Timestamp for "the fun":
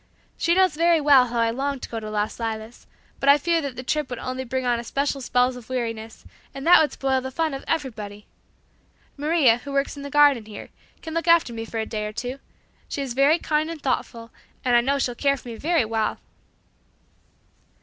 7.21-7.53